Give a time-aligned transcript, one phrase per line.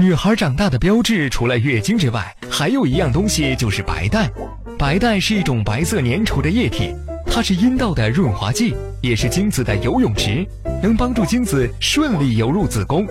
[0.00, 4.30] 女孩长大的标志，除了月经之外，还有一样东西就是白带。
[4.78, 6.94] 白带是一种白色粘稠的液体，
[7.26, 10.42] 它是阴道的润滑剂，也是精子的游泳池，
[10.82, 13.06] 能帮助精子顺利游入子宫。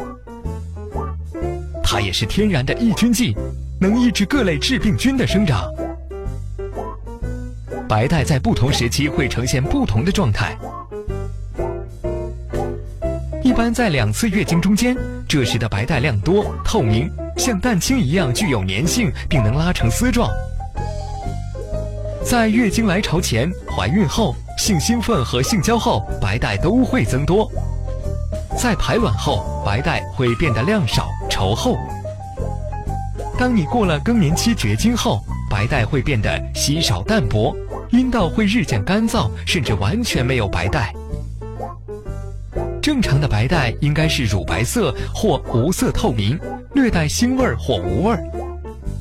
[1.83, 3.35] 它也是天然的抑菌剂，
[3.79, 5.71] 能抑制各类致病菌的生长。
[7.87, 10.57] 白带在不同时期会呈现不同的状态。
[13.59, 14.95] 一般在两次月经中间，
[15.27, 20.31] 这时的白带量多、透明，像蛋清一样具有粘性，并能拉成丝状。
[22.23, 27.51] 在月经来潮前、怀孕后、性兴奋和性交后，白带都会增多。
[28.57, 31.75] 在排卵后，白带会变得量少、稠厚。
[33.37, 37.53] 当你过了更年期绝经后，白带会变得稀少淡薄，
[37.89, 40.93] 阴道会日渐干燥，甚至完全没有白带。
[42.81, 46.39] 正常的白带应该是乳白色或无色透明，
[46.73, 48.17] 略带腥味或无味。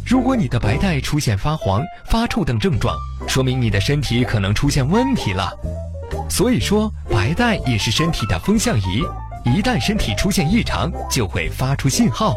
[0.05, 5.51] 如果你的白带出现发黄、发臭等症状，说明你的身体可能出现问题了。
[6.29, 9.03] 所以说，白带也是身体的风向仪，
[9.45, 12.37] 一旦身体出现异常，就会发出信号。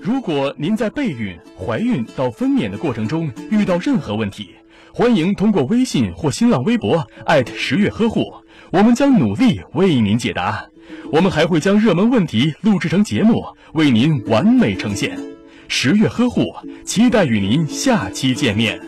[0.00, 4.54] 如果您在备孕、怀孕到分娩的过程中遇到任何问题，
[4.98, 8.32] 欢迎通过微信或新浪微博艾特十月呵护，
[8.72, 10.66] 我们将努力为您解答。
[11.12, 13.44] 我们还会将热门问题录制成节目，
[13.74, 15.14] 为您完美呈现。
[15.68, 16.46] 十月呵护，
[16.82, 18.80] 期待与您下期见面。